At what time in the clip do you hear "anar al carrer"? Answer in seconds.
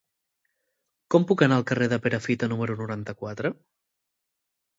1.47-1.89